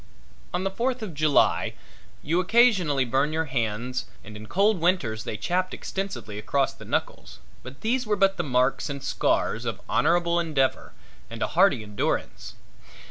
On 0.51 0.63
the 0.63 0.71
Fourth 0.71 1.03
of 1.03 1.13
July 1.13 1.75
you 2.23 2.39
occasionally 2.39 3.05
burned 3.05 3.33
your 3.33 3.45
hands 3.45 4.05
and 4.23 4.35
in 4.35 4.47
cold 4.47 4.81
winters 4.81 5.25
they 5.25 5.37
chapped 5.37 5.75
extensively 5.75 6.39
across 6.39 6.73
the 6.73 6.85
knuckles 6.85 7.37
but 7.61 7.81
these 7.81 8.07
were 8.07 8.15
but 8.15 8.35
the 8.35 8.43
marks 8.43 8.89
and 8.89 9.03
scars 9.03 9.63
of 9.63 9.79
honorable 9.87 10.39
endeavor 10.39 10.93
and 11.29 11.43
a 11.43 11.49
hardy 11.49 11.83
endurance. 11.83 12.55